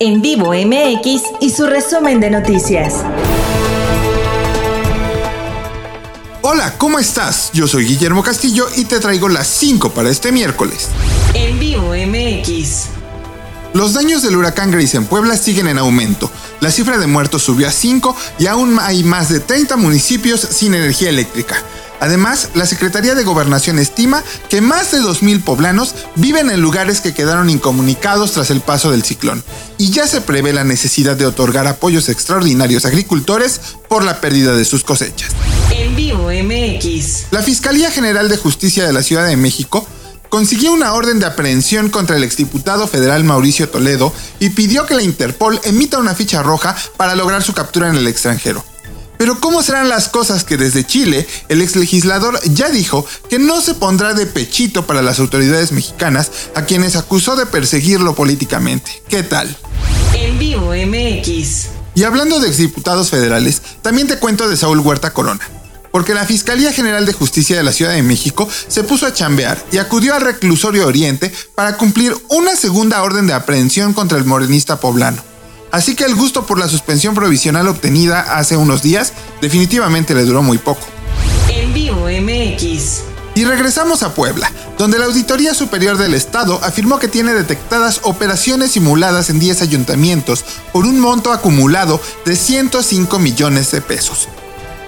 [0.00, 3.02] En vivo MX y su resumen de noticias.
[6.42, 7.50] Hola, ¿cómo estás?
[7.52, 10.86] Yo soy Guillermo Castillo y te traigo las 5 para este miércoles.
[11.34, 12.84] En vivo MX.
[13.74, 16.30] Los daños del huracán Grace en Puebla siguen en aumento.
[16.60, 20.74] La cifra de muertos subió a 5 y aún hay más de 30 municipios sin
[20.74, 21.56] energía eléctrica.
[22.00, 27.14] Además, la Secretaría de Gobernación estima que más de 2.000 poblanos viven en lugares que
[27.14, 29.42] quedaron incomunicados tras el paso del ciclón,
[29.78, 34.54] y ya se prevé la necesidad de otorgar apoyos extraordinarios a agricultores por la pérdida
[34.54, 35.30] de sus cosechas.
[35.70, 37.26] En vivo MX.
[37.30, 39.86] La Fiscalía General de Justicia de la Ciudad de México
[40.28, 45.02] consiguió una orden de aprehensión contra el exdiputado federal Mauricio Toledo y pidió que la
[45.02, 48.64] Interpol emita una ficha roja para lograr su captura en el extranjero.
[49.18, 53.60] Pero ¿cómo serán las cosas que desde Chile el ex legislador ya dijo que no
[53.60, 59.02] se pondrá de pechito para las autoridades mexicanas a quienes acusó de perseguirlo políticamente?
[59.08, 59.54] ¿Qué tal?
[60.14, 61.66] En vivo MX.
[61.96, 65.40] Y hablando de exdiputados federales, también te cuento de Saúl Huerta Corona.
[65.90, 69.64] Porque la Fiscalía General de Justicia de la Ciudad de México se puso a chambear
[69.72, 74.78] y acudió al reclusorio Oriente para cumplir una segunda orden de aprehensión contra el morenista
[74.78, 75.27] poblano.
[75.70, 80.42] Así que el gusto por la suspensión provisional obtenida hace unos días definitivamente le duró
[80.42, 80.86] muy poco.
[81.50, 83.02] En vivo MX.
[83.34, 88.72] Y regresamos a Puebla, donde la Auditoría Superior del Estado afirmó que tiene detectadas operaciones
[88.72, 94.28] simuladas en 10 ayuntamientos por un monto acumulado de 105 millones de pesos.